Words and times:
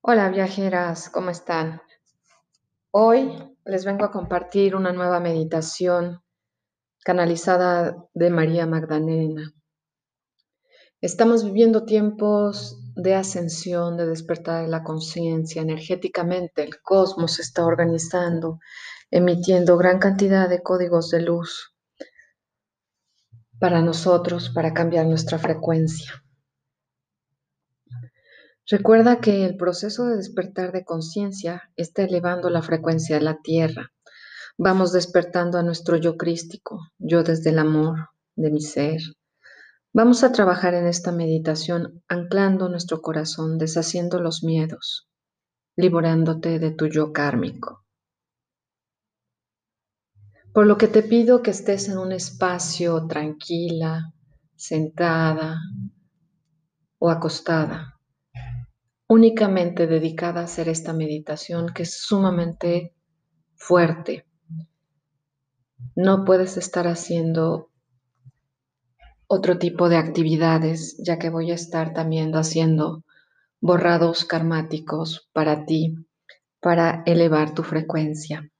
Hola 0.00 0.28
viajeras, 0.30 1.10
¿cómo 1.10 1.30
están? 1.30 1.82
Hoy 2.92 3.32
les 3.64 3.84
vengo 3.84 4.04
a 4.04 4.12
compartir 4.12 4.76
una 4.76 4.92
nueva 4.92 5.18
meditación 5.18 6.22
canalizada 7.04 8.08
de 8.14 8.30
María 8.30 8.64
Magdalena. 8.64 9.52
Estamos 11.00 11.44
viviendo 11.44 11.84
tiempos 11.84 12.78
de 12.94 13.16
ascensión, 13.16 13.96
de 13.96 14.06
despertar 14.06 14.62
de 14.62 14.68
la 14.68 14.84
conciencia 14.84 15.62
energéticamente. 15.62 16.62
El 16.62 16.80
cosmos 16.80 17.40
está 17.40 17.64
organizando, 17.64 18.60
emitiendo 19.10 19.76
gran 19.76 19.98
cantidad 19.98 20.48
de 20.48 20.62
códigos 20.62 21.10
de 21.10 21.22
luz 21.22 21.74
para 23.58 23.82
nosotros, 23.82 24.48
para 24.50 24.72
cambiar 24.72 25.06
nuestra 25.06 25.38
frecuencia. 25.38 26.22
Recuerda 28.70 29.20
que 29.20 29.46
el 29.46 29.56
proceso 29.56 30.04
de 30.04 30.16
despertar 30.16 30.72
de 30.72 30.84
conciencia 30.84 31.70
está 31.76 32.02
elevando 32.02 32.50
la 32.50 32.60
frecuencia 32.60 33.16
de 33.16 33.22
la 33.22 33.38
Tierra. 33.40 33.92
Vamos 34.58 34.92
despertando 34.92 35.56
a 35.56 35.62
nuestro 35.62 35.96
yo 35.96 36.18
crístico, 36.18 36.78
yo 36.98 37.22
desde 37.22 37.48
el 37.48 37.60
amor 37.60 38.10
de 38.36 38.50
mi 38.50 38.60
ser. 38.60 39.00
Vamos 39.94 40.22
a 40.22 40.32
trabajar 40.32 40.74
en 40.74 40.86
esta 40.86 41.12
meditación 41.12 42.02
anclando 42.08 42.68
nuestro 42.68 43.00
corazón, 43.00 43.56
deshaciendo 43.56 44.20
los 44.20 44.44
miedos, 44.44 45.08
liberándote 45.74 46.58
de 46.58 46.70
tu 46.70 46.88
yo 46.88 47.10
kármico. 47.14 47.86
Por 50.52 50.66
lo 50.66 50.76
que 50.76 50.88
te 50.88 51.02
pido 51.02 51.40
que 51.40 51.52
estés 51.52 51.88
en 51.88 51.96
un 51.96 52.12
espacio 52.12 53.06
tranquila, 53.06 54.12
sentada 54.56 55.58
o 56.98 57.08
acostada 57.10 57.97
únicamente 59.08 59.86
dedicada 59.86 60.42
a 60.42 60.44
hacer 60.44 60.68
esta 60.68 60.92
meditación 60.92 61.72
que 61.72 61.82
es 61.84 61.98
sumamente 62.02 62.94
fuerte. 63.56 64.26
No 65.96 66.24
puedes 66.24 66.56
estar 66.58 66.86
haciendo 66.86 67.70
otro 69.26 69.58
tipo 69.58 69.88
de 69.88 69.96
actividades, 69.96 70.96
ya 71.04 71.18
que 71.18 71.30
voy 71.30 71.50
a 71.50 71.54
estar 71.54 71.94
también 71.94 72.32
haciendo 72.34 73.04
borrados 73.60 74.24
karmáticos 74.24 75.28
para 75.32 75.64
ti, 75.64 76.06
para 76.60 77.02
elevar 77.06 77.54
tu 77.54 77.62
frecuencia. 77.62 78.50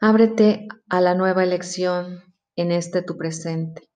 Ábrete 0.00 0.68
a 0.88 1.00
la 1.00 1.14
nueva 1.14 1.42
elección 1.42 2.34
en 2.56 2.72
este 2.72 3.02
tu 3.02 3.16
presente. 3.16 3.88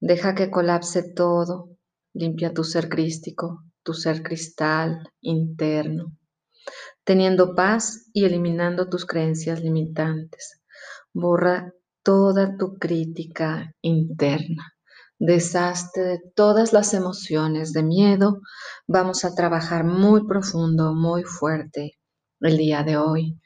Deja 0.00 0.34
que 0.34 0.50
colapse 0.50 1.02
todo 1.02 1.71
Limpia 2.14 2.52
tu 2.52 2.64
ser 2.64 2.88
crístico, 2.88 3.64
tu 3.82 3.94
ser 3.94 4.22
cristal 4.22 5.08
interno, 5.20 6.16
teniendo 7.04 7.54
paz 7.54 8.10
y 8.12 8.24
eliminando 8.24 8.88
tus 8.88 9.06
creencias 9.06 9.60
limitantes. 9.60 10.60
Borra 11.12 11.72
toda 12.02 12.56
tu 12.56 12.74
crítica 12.74 13.74
interna. 13.80 14.72
Deshazte 15.18 16.00
de 16.00 16.20
todas 16.34 16.72
las 16.72 16.94
emociones 16.94 17.72
de 17.72 17.82
miedo. 17.82 18.40
Vamos 18.88 19.24
a 19.24 19.34
trabajar 19.34 19.84
muy 19.84 20.26
profundo, 20.26 20.94
muy 20.94 21.22
fuerte 21.22 21.98
el 22.40 22.56
día 22.56 22.82
de 22.82 22.96
hoy. 22.96 23.38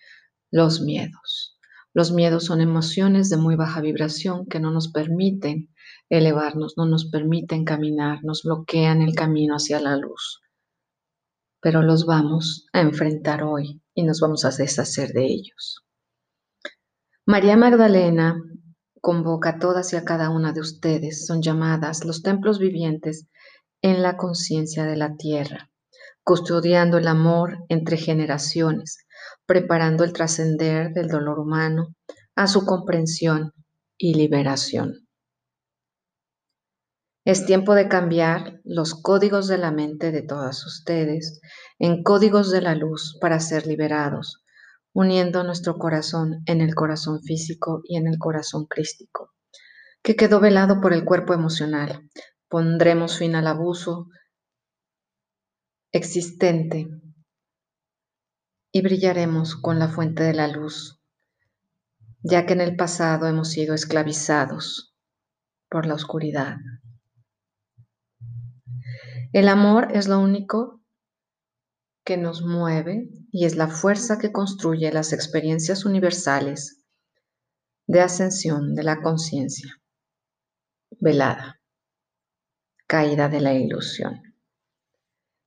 Los 0.50 0.80
miedos. 0.80 1.55
Los 1.96 2.12
miedos 2.12 2.44
son 2.44 2.60
emociones 2.60 3.30
de 3.30 3.38
muy 3.38 3.56
baja 3.56 3.80
vibración 3.80 4.44
que 4.44 4.60
no 4.60 4.70
nos 4.70 4.88
permiten 4.92 5.70
elevarnos, 6.10 6.74
no 6.76 6.84
nos 6.84 7.06
permiten 7.06 7.64
caminar, 7.64 8.22
nos 8.22 8.42
bloquean 8.42 9.00
el 9.00 9.14
camino 9.14 9.54
hacia 9.54 9.80
la 9.80 9.96
luz. 9.96 10.42
Pero 11.62 11.80
los 11.80 12.04
vamos 12.04 12.66
a 12.74 12.82
enfrentar 12.82 13.44
hoy 13.44 13.80
y 13.94 14.02
nos 14.02 14.20
vamos 14.20 14.44
a 14.44 14.50
deshacer 14.50 15.14
de 15.14 15.24
ellos. 15.24 15.86
María 17.24 17.56
Magdalena 17.56 18.42
convoca 19.00 19.48
a 19.48 19.58
todas 19.58 19.94
y 19.94 19.96
a 19.96 20.04
cada 20.04 20.28
una 20.28 20.52
de 20.52 20.60
ustedes, 20.60 21.24
son 21.24 21.40
llamadas 21.40 22.04
los 22.04 22.20
templos 22.20 22.58
vivientes 22.58 23.26
en 23.80 24.02
la 24.02 24.18
conciencia 24.18 24.84
de 24.84 24.96
la 24.96 25.16
tierra, 25.16 25.70
custodiando 26.22 26.98
el 26.98 27.08
amor 27.08 27.64
entre 27.70 27.96
generaciones, 27.96 29.05
preparando 29.46 30.04
el 30.04 30.12
trascender 30.12 30.92
del 30.92 31.08
dolor 31.08 31.38
humano 31.38 31.94
a 32.34 32.46
su 32.46 32.66
comprensión 32.66 33.52
y 33.96 34.14
liberación. 34.14 35.06
Es 37.24 37.44
tiempo 37.44 37.74
de 37.74 37.88
cambiar 37.88 38.60
los 38.62 38.94
códigos 38.94 39.48
de 39.48 39.58
la 39.58 39.72
mente 39.72 40.12
de 40.12 40.22
todas 40.22 40.64
ustedes 40.64 41.40
en 41.78 42.04
códigos 42.04 42.52
de 42.52 42.60
la 42.60 42.76
luz 42.76 43.18
para 43.20 43.40
ser 43.40 43.66
liberados, 43.66 44.44
uniendo 44.92 45.42
nuestro 45.42 45.76
corazón 45.76 46.42
en 46.46 46.60
el 46.60 46.74
corazón 46.74 47.22
físico 47.22 47.82
y 47.84 47.96
en 47.96 48.06
el 48.06 48.18
corazón 48.18 48.66
crístico, 48.66 49.32
que 50.02 50.14
quedó 50.14 50.38
velado 50.38 50.80
por 50.80 50.92
el 50.92 51.04
cuerpo 51.04 51.34
emocional. 51.34 52.08
Pondremos 52.48 53.18
fin 53.18 53.34
al 53.34 53.48
abuso 53.48 54.06
existente 55.90 56.88
y 58.76 58.82
brillaremos 58.82 59.56
con 59.56 59.78
la 59.78 59.88
fuente 59.88 60.22
de 60.22 60.34
la 60.34 60.48
luz, 60.48 61.00
ya 62.22 62.44
que 62.44 62.52
en 62.52 62.60
el 62.60 62.76
pasado 62.76 63.26
hemos 63.26 63.48
sido 63.48 63.74
esclavizados 63.74 64.94
por 65.70 65.86
la 65.86 65.94
oscuridad. 65.94 66.58
El 69.32 69.48
amor 69.48 69.96
es 69.96 70.08
lo 70.08 70.20
único 70.20 70.82
que 72.04 72.18
nos 72.18 72.42
mueve 72.42 73.08
y 73.32 73.46
es 73.46 73.56
la 73.56 73.68
fuerza 73.68 74.18
que 74.18 74.30
construye 74.30 74.92
las 74.92 75.14
experiencias 75.14 75.86
universales 75.86 76.82
de 77.86 78.02
ascensión 78.02 78.74
de 78.74 78.82
la 78.82 79.00
conciencia, 79.00 79.80
velada, 81.00 81.62
caída 82.86 83.30
de 83.30 83.40
la 83.40 83.54
ilusión. 83.54 84.20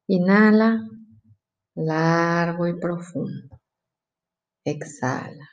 Inhala 0.07 0.90
largo 1.81 2.67
y 2.67 2.78
profundo. 2.78 3.62
Exhala. 4.66 5.47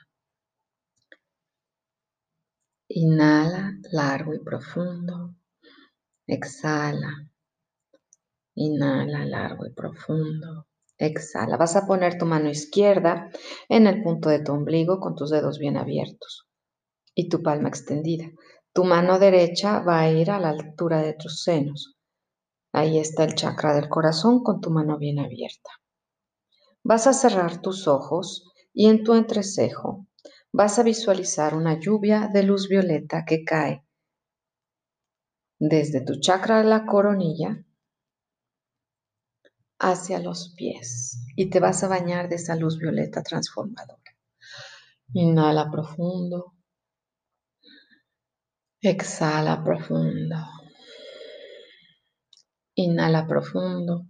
Inhala 2.88 3.78
largo 3.92 4.34
y 4.34 4.40
profundo. 4.40 5.36
Exhala. 6.26 7.30
Inhala 8.56 9.24
largo 9.24 9.66
y 9.66 9.72
profundo. 9.72 10.66
Exhala. 10.98 11.56
Vas 11.56 11.76
a 11.76 11.86
poner 11.86 12.18
tu 12.18 12.26
mano 12.26 12.50
izquierda 12.50 13.30
en 13.68 13.86
el 13.86 14.02
punto 14.02 14.28
de 14.28 14.40
tu 14.40 14.52
ombligo 14.52 14.98
con 14.98 15.14
tus 15.14 15.30
dedos 15.30 15.60
bien 15.60 15.76
abiertos 15.76 16.48
y 17.14 17.28
tu 17.28 17.40
palma 17.40 17.68
extendida. 17.68 18.26
Tu 18.72 18.82
mano 18.82 19.20
derecha 19.20 19.78
va 19.78 20.00
a 20.00 20.10
ir 20.10 20.32
a 20.32 20.40
la 20.40 20.50
altura 20.50 21.02
de 21.02 21.14
tus 21.14 21.44
senos. 21.44 21.94
Ahí 22.72 22.98
está 22.98 23.22
el 23.22 23.36
chakra 23.36 23.74
del 23.76 23.88
corazón 23.88 24.42
con 24.42 24.60
tu 24.60 24.70
mano 24.70 24.98
bien 24.98 25.20
abierta. 25.20 25.70
Vas 26.88 27.08
a 27.08 27.12
cerrar 27.12 27.60
tus 27.60 27.88
ojos 27.88 28.52
y 28.72 28.86
en 28.86 29.02
tu 29.02 29.14
entrecejo 29.14 30.06
vas 30.52 30.78
a 30.78 30.84
visualizar 30.84 31.56
una 31.56 31.80
lluvia 31.80 32.30
de 32.32 32.44
luz 32.44 32.68
violeta 32.68 33.24
que 33.24 33.42
cae 33.42 33.84
desde 35.58 36.00
tu 36.02 36.20
chakra 36.20 36.58
de 36.58 36.68
la 36.68 36.86
coronilla 36.86 37.60
hacia 39.80 40.20
los 40.20 40.54
pies 40.56 41.26
y 41.34 41.50
te 41.50 41.58
vas 41.58 41.82
a 41.82 41.88
bañar 41.88 42.28
de 42.28 42.36
esa 42.36 42.54
luz 42.54 42.78
violeta 42.78 43.20
transformadora. 43.20 44.16
Inhala 45.12 45.68
profundo. 45.68 46.54
Exhala 48.80 49.64
profundo. 49.64 50.36
Inhala 52.76 53.26
profundo. 53.26 54.06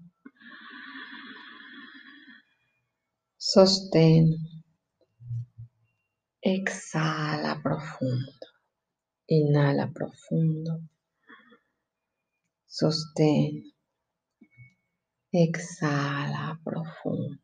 Sostén. 3.52 4.25
Exhala 6.43 7.52
profundo. 7.62 8.46
Inhala 9.28 9.87
profundo. 9.96 10.72
Sostén. 12.66 13.52
Exhala 15.31 16.60
profundo. 16.64 17.38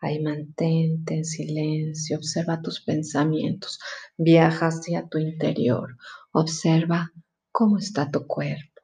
Ahí 0.00 0.22
mantente 0.22 1.14
en 1.16 1.26
silencio, 1.26 2.16
observa 2.16 2.62
tus 2.62 2.80
pensamientos, 2.80 3.78
viaja 4.16 4.68
hacia 4.68 5.06
tu 5.06 5.18
interior, 5.18 5.98
observa 6.32 7.12
cómo 7.52 7.76
está 7.76 8.10
tu 8.10 8.26
cuerpo. 8.26 8.75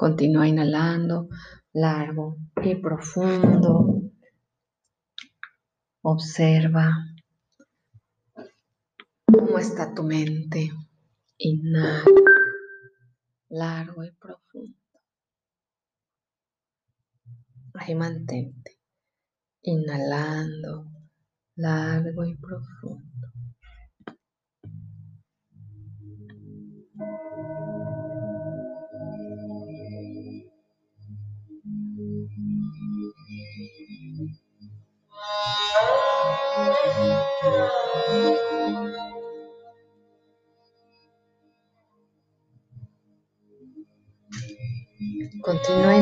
Continúa 0.00 0.48
inhalando 0.48 1.28
largo 1.74 2.38
y 2.62 2.74
profundo. 2.76 4.00
Observa 6.00 6.86
cómo 9.26 9.58
está 9.58 9.92
tu 9.94 10.02
mente. 10.02 10.70
Inhala. 11.36 12.04
largo 13.50 14.02
y 14.02 14.10
profundo. 14.12 14.78
Ahí 17.74 17.94
mantente, 17.94 18.78
inhalando, 19.60 20.86
largo 21.56 22.24
y 22.24 22.36
profundo. 22.36 23.09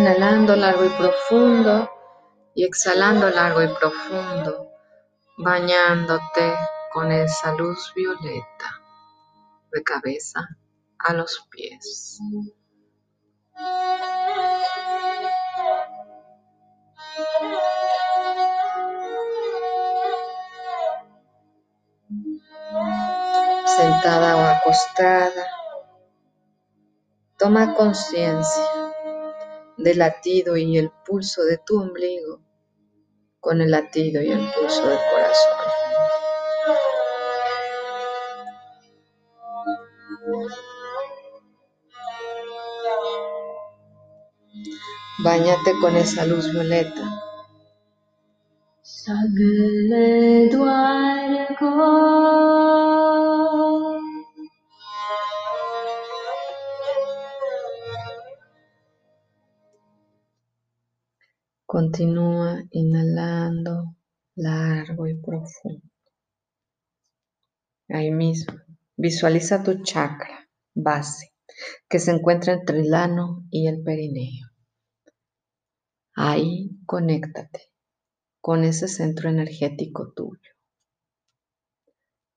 Inhalando 0.08 0.56
largo 0.56 0.86
y 0.86 0.88
profundo 0.88 1.90
y 2.54 2.64
exhalando 2.64 3.28
largo 3.28 3.62
y 3.62 3.68
profundo, 3.68 4.70
bañándote 5.36 6.54
con 6.92 7.12
esa 7.12 7.52
luz 7.52 7.92
violeta 7.94 8.80
de 9.70 9.82
cabeza 9.82 10.48
a 10.98 11.12
los 11.12 11.46
pies. 11.50 12.18
Sentada 23.76 24.36
o 24.36 24.40
acostada, 24.56 25.46
toma 27.36 27.74
conciencia 27.74 28.77
del 29.88 29.98
latido 30.00 30.54
y 30.58 30.76
el 30.76 30.90
pulso 31.06 31.44
de 31.44 31.56
tu 31.64 31.80
ombligo 31.80 32.42
con 33.40 33.62
el 33.62 33.70
latido 33.70 34.20
y 34.20 34.30
el 34.30 34.38
pulso 34.52 34.86
del 34.86 34.98
corazón. 35.10 35.58
Báñate 45.24 45.72
con 45.80 45.96
esa 45.96 46.26
luz 46.26 46.52
violeta. 46.52 47.24
Continúa 61.80 62.60
inhalando 62.72 63.94
largo 64.34 65.06
y 65.06 65.14
profundo. 65.14 65.88
Ahí 67.88 68.10
mismo, 68.10 68.54
visualiza 68.96 69.62
tu 69.62 69.80
chakra 69.84 70.48
base 70.74 71.36
que 71.88 72.00
se 72.00 72.10
encuentra 72.10 72.54
entre 72.54 72.80
el 72.80 72.92
ano 72.92 73.46
y 73.52 73.68
el 73.68 73.84
perineo. 73.84 74.48
Ahí 76.16 76.80
conéctate 76.84 77.70
con 78.40 78.64
ese 78.64 78.88
centro 78.88 79.30
energético 79.30 80.12
tuyo. 80.16 80.50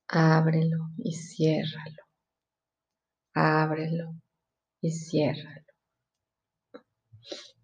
Ábrelo 0.08 0.92
y 1.00 1.14
ciérralo. 1.16 2.04
Ábrelo 3.34 4.14
y 4.82 4.92
ciérralo. 4.92 5.61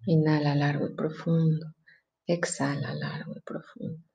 Inhala 0.09 0.55
largo 0.55 0.87
y 0.87 0.95
profundo. 0.95 1.75
Exhala 2.25 2.93
largo 2.93 3.33
y 3.35 3.41
profundo. 3.41 4.05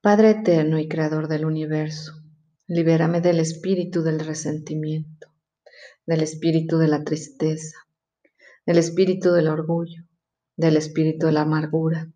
Padre 0.00 0.30
eterno 0.30 0.78
y 0.78 0.86
creador 0.86 1.26
del 1.26 1.44
universo, 1.44 2.12
libérame 2.68 3.20
del 3.20 3.40
espíritu 3.40 4.04
del 4.04 4.20
resentimiento, 4.20 5.26
del 6.06 6.20
espíritu 6.22 6.78
de 6.78 6.86
la 6.86 7.02
tristeza, 7.02 7.78
del 8.64 8.78
espíritu 8.78 9.32
del 9.32 9.48
orgullo, 9.48 10.04
del 10.56 10.76
espíritu 10.76 11.26
de 11.26 11.32
la 11.32 11.40
amargura, 11.40 12.12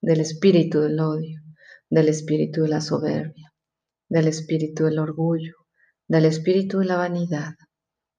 del 0.00 0.20
espíritu 0.20 0.80
del 0.80 0.98
odio, 0.98 1.42
del 1.90 2.08
espíritu 2.08 2.62
de 2.62 2.68
la 2.68 2.80
soberbia, 2.80 3.52
del 4.08 4.28
espíritu 4.28 4.84
del 4.86 4.98
orgullo, 4.98 5.56
del 6.08 6.24
espíritu 6.24 6.78
de 6.78 6.86
la 6.86 6.96
vanidad, 6.96 7.52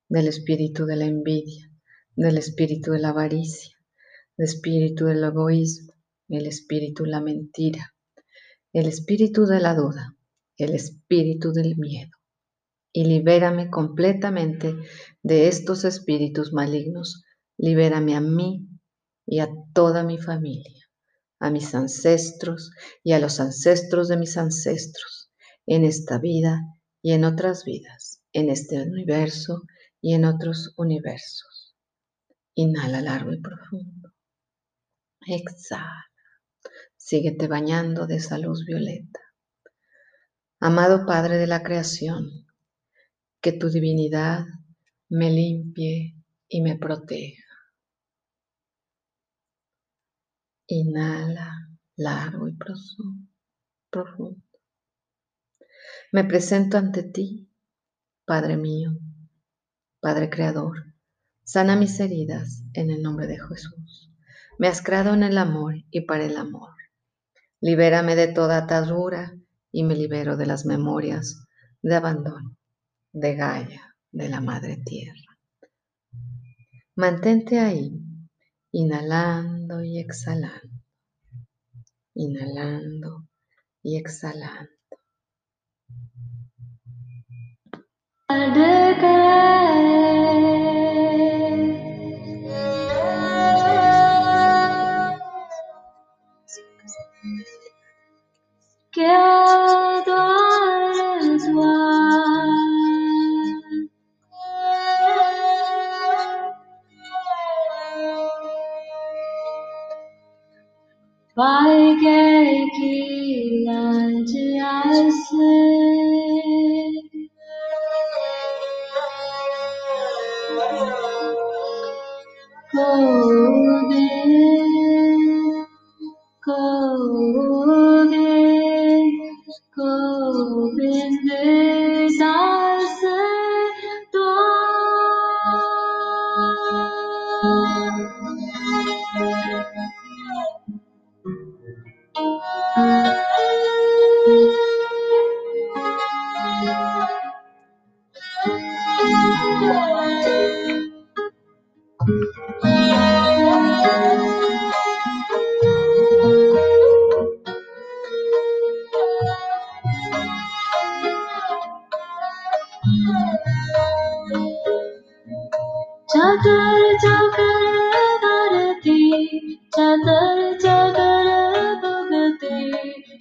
del 0.10 0.27
espíritu 0.27 0.86
de 0.86 0.98
la 0.98 1.06
envidia, 1.06 1.72
del 2.15 2.38
espíritu 2.38 2.92
de 2.92 3.00
la 3.00 3.10
avaricia, 3.10 3.75
del 4.38 4.45
espíritu 4.45 5.06
del 5.06 5.24
egoísmo, 5.24 5.94
el 6.30 6.48
espíritu 6.48 7.04
de 7.04 7.10
la 7.10 7.21
mentira, 7.21 7.95
el 8.71 8.88
espíritu 8.88 9.45
de 9.45 9.60
la 9.60 9.74
duda, 9.75 10.15
el 10.57 10.74
espíritu 10.75 11.51
del 11.51 11.77
miedo. 11.77 12.12
Y 12.92 13.06
libérame 13.06 13.69
completamente 13.71 14.75
de 15.24 15.48
estos 15.48 15.83
espíritus 15.83 16.54
malignos. 16.54 17.24
Libérame 17.57 18.15
a 18.15 18.21
mí 18.21 18.68
y 19.25 19.39
a 19.39 19.50
toda 19.74 20.04
mi 20.04 20.19
familia, 20.19 20.89
a 21.39 21.50
mis 21.50 21.74
ancestros 21.74 22.71
y 23.04 23.13
a 23.13 23.19
los 23.19 23.39
ancestros 23.39 24.07
de 24.07 24.18
mis 24.18 24.38
ancestros, 24.38 25.31
en 25.65 25.86
esta 25.86 26.19
vida 26.19 26.62
y 27.01 27.13
en 27.13 27.25
otras 27.25 27.65
vidas, 27.65 28.21
en 28.31 28.50
este 28.50 28.81
universo 28.81 29.63
y 30.01 30.13
en 30.13 30.25
otros 30.25 30.74
universos. 30.77 31.52
Inhala 32.55 33.01
largo 33.01 33.33
y 33.33 33.41
profundo. 33.41 34.13
Exhala. 35.25 36.05
Síguete 36.95 37.47
bañando 37.47 38.05
de 38.05 38.17
esa 38.17 38.38
luz 38.38 38.63
violeta. 38.65 39.19
Amado 40.59 41.05
Padre 41.05 41.38
de 41.38 41.47
la 41.47 41.63
creación, 41.63 42.29
que 43.41 43.51
tu 43.51 43.69
divinidad 43.69 44.45
me 45.09 45.31
limpie 45.31 46.15
y 46.47 46.61
me 46.61 46.77
proteja. 46.77 47.44
Inhala 50.67 51.69
largo 51.95 52.47
y 52.47 52.55
profundo. 52.55 53.29
Me 56.12 56.24
presento 56.24 56.77
ante 56.77 57.03
ti, 57.03 57.50
Padre 58.25 58.57
mío, 58.57 58.91
Padre 60.00 60.29
Creador 60.29 60.92
Sana 61.43 61.75
mis 61.75 62.00
heridas 62.00 62.63
en 62.73 62.89
el 62.89 63.01
nombre 63.01 63.27
de 63.27 63.38
Jesús. 63.38 64.12
Me 64.57 64.67
has 64.67 64.81
creado 64.81 65.13
en 65.13 65.23
el 65.23 65.38
amor 65.38 65.75
y 65.91 66.01
para 66.01 66.25
el 66.25 66.38
amor. 66.38 66.71
Libérame 67.59 68.15
de 68.15 68.27
toda 68.27 68.57
atadura 68.57 69.33
y 69.71 69.83
me 69.83 69.95
libero 69.95 70.38
de 70.38 70.45
las 70.45 70.65
memorias 70.65 71.45
de 71.81 71.95
abandono, 71.95 72.55
de 73.12 73.35
Gaia, 73.35 73.95
de 74.12 74.29
la 74.29 74.39
Madre 74.39 74.77
Tierra. 74.85 75.38
Mantente 76.95 77.59
ahí, 77.59 77.91
inhalando 78.71 79.83
y 79.83 80.00
exhalando, 80.00 80.83
inhalando 82.13 83.27
y 83.81 83.97
exhalando. 83.97 84.69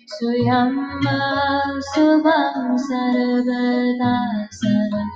Suyamba 0.07 1.19
Subham 1.95 2.77
Sarvada 2.79 4.15
Sarvam 4.51 5.11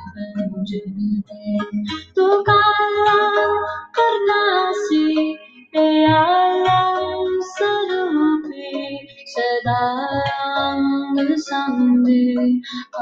sandhi 11.47 12.23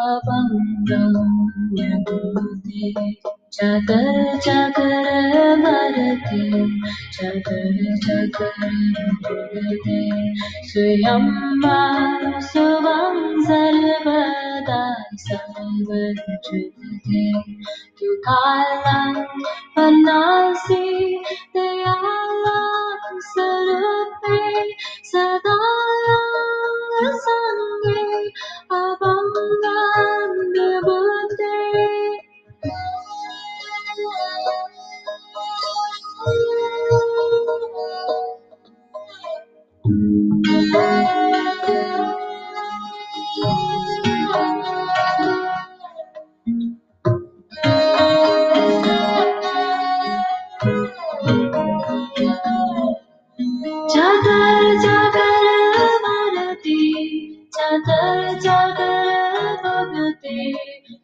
abandam 0.08 1.14
yamuti 1.80 2.82
chakar 3.56 4.16
chakar 4.44 5.06
marati 5.64 6.42
chakar 7.16 7.74
chakar 8.04 8.60
marati 9.22 10.00
suyam 10.70 11.24
suvam 12.50 13.16
sarvada 13.46 14.82
samvachuti 15.26 17.24
tu 17.98 18.08
kalam 18.26 19.14
panasi 19.74 20.84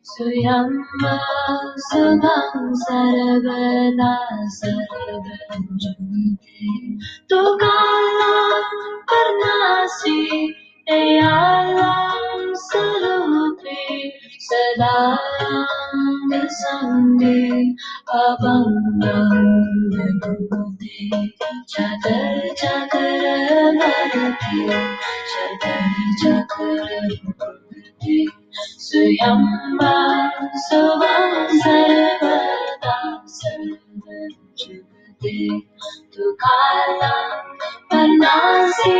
सुयम 0.04 0.70
समं 1.86 2.72
सर्वदा 2.82 4.12
सर्वं 4.56 5.66
जन्ते 5.82 6.70
तुकाला 7.30 8.30
परनासि 9.10 10.20
दयालां 10.90 12.54
स्वरूपे 12.64 13.84
सदाङ्गसङ्गे 14.48 15.04
अभङ्गते 18.22 19.60
चतर 21.74 22.36
चकर 22.62 23.24
भरते 23.80 24.60
चतर 25.32 25.84
चकर 26.22 26.90
भरते 27.40 28.18
சுயம்பா 28.84 29.94
சுபா 30.64 31.14
சர்வதா 31.60 32.94
சர்வஜகதே 33.38 35.36
துகாலம் 36.14 37.36
பன்னாசே 37.90 38.96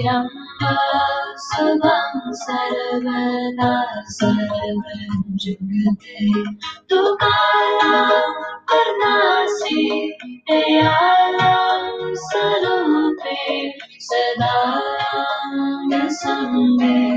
त्र्यम्बा 0.00 0.70
सदां 1.46 2.32
सर्वदा 2.42 3.72
सर्वं 4.16 4.78
जगते 5.42 6.44
तुकाला 6.90 7.92
कर्णासि 8.72 9.84
दयालं 10.50 12.14
स्वरूपे 12.24 13.36
सदा 14.08 14.56
सङ्गे 16.20 17.09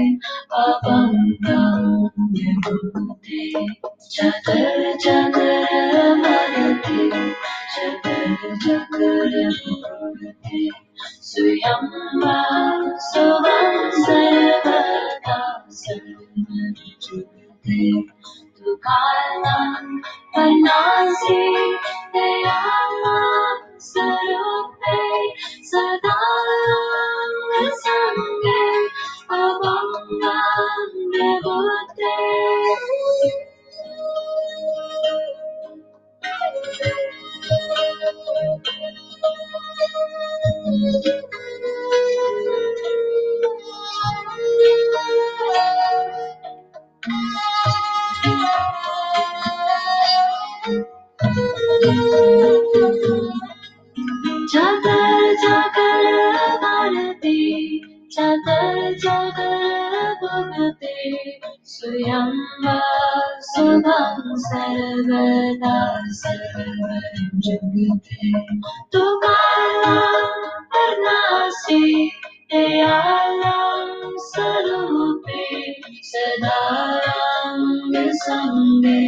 sange 78.23 79.01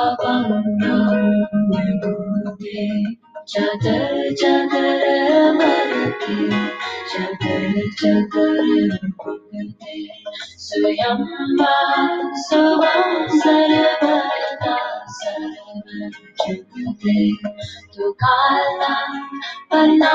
abandonate 0.00 1.26
chadar 3.52 4.14
chadar 4.40 5.04
marate 5.58 6.38
chadar 7.10 7.74
chadar 8.00 8.68
marate 9.18 9.96
suyamba 10.66 11.74
suvam 12.48 13.10
sarvata 13.40 14.76
sarvam 15.18 16.12
chadate 16.40 17.18
tu 17.94 18.06
kala 18.22 18.94
panna 19.70 20.14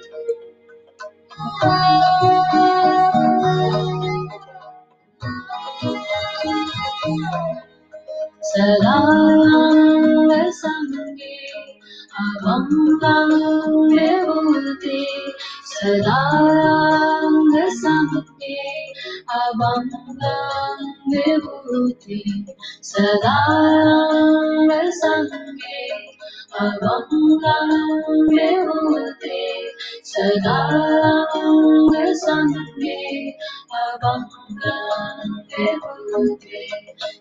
अभङ्गं 34.40 35.32
विभूति 35.52 36.60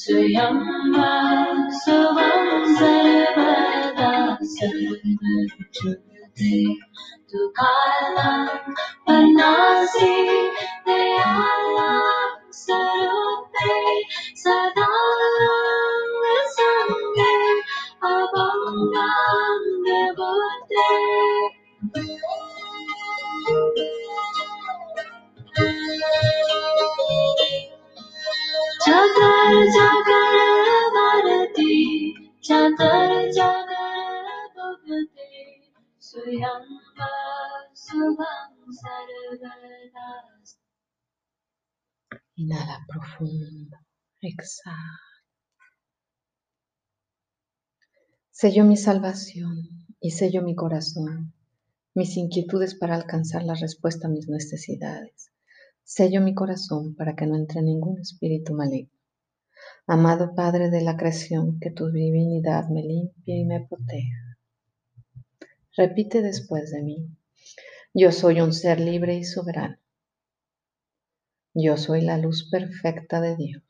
Suyamba 0.00 1.10
Sarvasarvada 1.80 4.10
Sarvajyoti 4.54 6.54
Tukalam 7.30 8.48
Panasi 9.06 10.12
Inhala 42.38 42.84
profundo. 42.86 43.76
Exhala. 44.20 45.00
Sello 48.30 48.64
mi 48.64 48.76
salvación 48.76 49.56
y 50.00 50.10
sello 50.10 50.42
mi 50.42 50.54
corazón, 50.54 51.32
mis 51.94 52.18
inquietudes 52.18 52.74
para 52.74 52.94
alcanzar 52.94 53.42
la 53.42 53.54
respuesta 53.54 54.06
a 54.06 54.10
mis 54.10 54.28
necesidades. 54.28 55.32
Sello 55.82 56.20
mi 56.20 56.34
corazón 56.34 56.94
para 56.94 57.16
que 57.16 57.26
no 57.26 57.36
entre 57.36 57.62
ningún 57.62 57.98
espíritu 58.00 58.52
maligno. 58.52 58.92
Amado 59.86 60.34
Padre 60.34 60.68
de 60.68 60.82
la 60.82 60.98
creación, 60.98 61.58
que 61.58 61.70
tu 61.70 61.90
divinidad 61.90 62.68
me 62.68 62.82
limpie 62.82 63.38
y 63.38 63.44
me 63.46 63.66
proteja. 63.66 64.36
Repite 65.74 66.20
después 66.20 66.70
de 66.70 66.82
mí. 66.82 67.08
Yo 67.94 68.12
soy 68.12 68.42
un 68.42 68.52
ser 68.52 68.78
libre 68.78 69.14
y 69.14 69.24
soberano. 69.24 69.78
Yo 71.58 71.78
soy 71.78 72.02
la 72.02 72.18
luz 72.18 72.50
perfecta 72.50 73.22
de 73.22 73.34
Dios. 73.34 73.62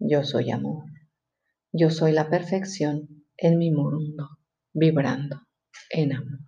Yo 0.00 0.24
soy 0.24 0.50
amor. 0.50 0.90
Yo 1.72 1.88
soy 1.88 2.10
la 2.10 2.28
perfección 2.28 3.24
en 3.36 3.58
mi 3.58 3.70
mundo, 3.70 4.40
vibrando 4.72 5.46
en 5.90 6.14
amor. 6.14 6.40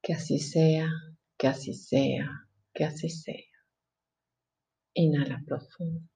Que 0.00 0.14
así 0.14 0.38
sea, 0.38 0.88
que 1.36 1.48
así 1.48 1.74
sea, 1.74 2.30
que 2.72 2.86
así 2.86 3.10
sea. 3.10 3.44
Inhala 4.94 5.42
profundo. 5.46 6.08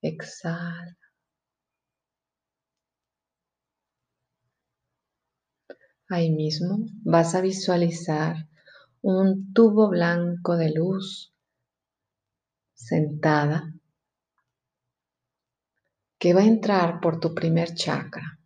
Exhala. 0.00 0.96
Ahí 6.08 6.30
mismo 6.30 6.86
vas 7.02 7.34
a 7.34 7.40
visualizar 7.40 8.48
un 9.02 9.52
tubo 9.52 9.88
blanco 9.88 10.56
de 10.56 10.70
luz 10.72 11.32
sentada 12.76 13.72
que 16.18 16.34
va 16.34 16.42
a 16.42 16.52
entrar 16.54 17.00
por 17.00 17.18
tu 17.18 17.34
primer 17.34 17.74
chakra, 17.74 18.38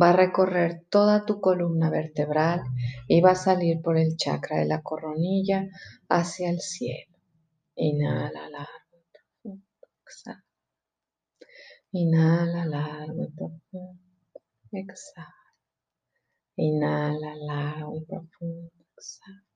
va 0.00 0.10
a 0.10 0.16
recorrer 0.16 0.84
toda 0.90 1.24
tu 1.24 1.40
columna 1.40 1.90
vertebral 1.90 2.62
y 3.06 3.20
va 3.20 3.32
a 3.32 3.34
salir 3.46 3.80
por 3.80 3.96
el 3.96 4.16
chakra 4.16 4.58
de 4.58 4.66
la 4.66 4.82
coronilla 4.82 5.66
hacia 6.08 6.50
el 6.50 6.60
cielo. 6.60 7.16
Inhala 7.76 8.48
largo 8.50 8.96
y 8.98 9.04
profundo. 9.12 9.88
Exhala. 10.04 10.44
Inhala 11.92 12.64
largo 12.66 13.24
y 13.24 13.30
profundo. 13.30 14.02
Exhala. 14.72 15.34
Inhala 16.56 17.34
largo 17.36 17.96
y 17.96 18.04
profundo. 18.04 18.72
Exhala. 18.96 19.47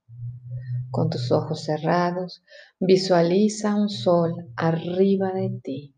Con 0.91 1.09
tus 1.09 1.33
ojos 1.33 1.65
cerrados, 1.65 2.45
visualiza 2.79 3.75
un 3.75 3.89
sol 3.89 4.53
arriba 4.57 5.33
de 5.33 5.59
ti, 5.63 5.95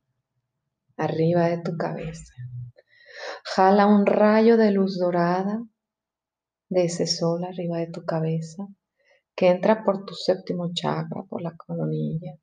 arriba 0.96 1.48
de 1.48 1.58
tu 1.58 1.76
cabeza. 1.76 2.32
Jala 3.44 3.86
un 3.86 4.06
rayo 4.06 4.56
de 4.56 4.70
luz 4.70 4.98
dorada 4.98 5.64
de 6.68 6.84
ese 6.84 7.06
sol 7.06 7.44
arriba 7.44 7.78
de 7.78 7.88
tu 7.88 8.04
cabeza 8.04 8.68
que 9.34 9.48
entra 9.48 9.84
por 9.84 10.04
tu 10.04 10.14
séptimo 10.14 10.72
chakra, 10.72 11.24
por 11.28 11.42
la 11.42 11.56
coronilla, 11.56 12.38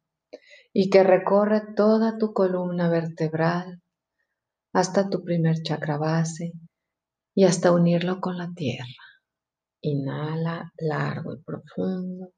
y 0.74 0.90
que 0.90 1.04
recorre 1.04 1.74
toda 1.76 2.18
tu 2.18 2.34
columna 2.34 2.90
vertebral 2.90 3.82
hasta 4.74 5.10
tu 5.10 5.24
primer 5.24 5.62
chakra 5.64 5.98
base 5.98 6.54
y 7.34 7.46
hasta 7.46 7.72
unirlo 7.72 8.20
con 8.20 8.38
la 8.38 8.52
tierra. 8.54 9.11
Inhala 9.82 10.72
largo 10.78 11.34
y 11.34 11.42
profundo. 11.42 12.34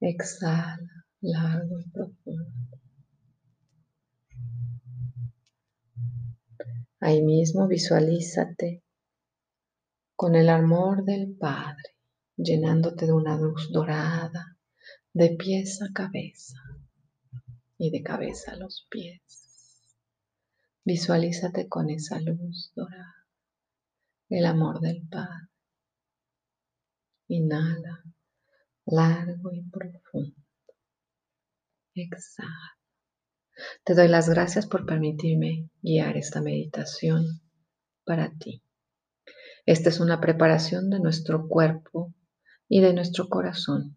Exhala 0.00 1.06
largo 1.20 1.80
y 1.80 1.90
profundo. 1.90 2.78
Ahí 7.00 7.20
mismo 7.20 7.66
visualízate 7.66 8.82
con 10.16 10.34
el 10.34 10.48
amor 10.48 11.04
del 11.04 11.36
Padre, 11.36 11.96
llenándote 12.36 13.06
de 13.06 13.12
una 13.12 13.36
luz 13.36 13.70
dorada, 13.72 14.56
de 15.12 15.36
pies 15.36 15.82
a 15.82 15.92
cabeza 15.92 16.58
y 17.76 17.90
de 17.90 18.02
cabeza 18.02 18.52
a 18.52 18.56
los 18.56 18.86
pies. 18.88 19.20
Visualízate 20.84 21.68
con 21.68 21.90
esa 21.90 22.20
luz 22.20 22.72
dorada, 22.74 23.26
el 24.30 24.46
amor 24.46 24.80
del 24.80 25.06
Padre. 25.08 25.51
Inhala 27.32 28.04
largo 28.84 29.52
y 29.54 29.62
profundo. 29.62 30.36
Exhala. 31.94 32.76
Te 33.84 33.94
doy 33.94 34.08
las 34.08 34.28
gracias 34.28 34.66
por 34.66 34.84
permitirme 34.84 35.70
guiar 35.80 36.18
esta 36.18 36.42
meditación 36.42 37.40
para 38.04 38.30
ti. 38.38 38.62
Esta 39.64 39.88
es 39.88 39.98
una 39.98 40.20
preparación 40.20 40.90
de 40.90 41.00
nuestro 41.00 41.48
cuerpo 41.48 42.12
y 42.68 42.80
de 42.80 42.92
nuestro 42.92 43.28
corazón 43.28 43.96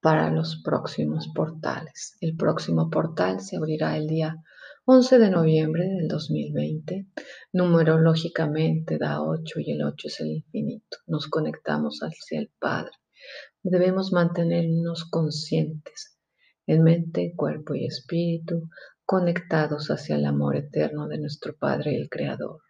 para 0.00 0.28
los 0.30 0.60
próximos 0.64 1.28
portales. 1.32 2.16
El 2.20 2.36
próximo 2.36 2.90
portal 2.90 3.42
se 3.42 3.58
abrirá 3.58 3.96
el 3.96 4.08
día 4.08 4.42
11 4.86 5.18
de 5.18 5.30
noviembre 5.30 5.84
del 5.86 6.08
2020, 6.08 7.06
numerológicamente 7.54 8.98
da 8.98 9.22
8 9.22 9.60
y 9.60 9.70
el 9.70 9.82
8 9.82 10.08
es 10.08 10.20
el 10.20 10.30
infinito. 10.32 10.98
Nos 11.06 11.26
conectamos 11.26 12.00
hacia 12.00 12.38
el 12.38 12.52
Padre. 12.58 12.92
Debemos 13.62 14.12
mantenernos 14.12 15.08
conscientes 15.08 16.18
en 16.66 16.82
mente, 16.82 17.32
cuerpo 17.34 17.74
y 17.74 17.86
espíritu, 17.86 18.68
conectados 19.06 19.88
hacia 19.88 20.16
el 20.16 20.26
amor 20.26 20.54
eterno 20.56 21.08
de 21.08 21.18
nuestro 21.18 21.56
Padre 21.56 21.96
el 21.96 22.10
Creador. 22.10 22.60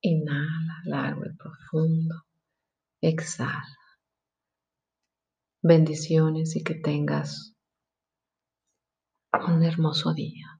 Inhala 0.00 0.82
largo 0.86 1.26
y 1.26 1.36
profundo. 1.36 2.14
Exhala. 3.02 3.76
Bendiciones 5.60 6.56
y 6.56 6.64
que 6.64 6.76
tengas 6.76 7.53
un 9.42 9.62
hermoso 9.62 10.14
día. 10.14 10.53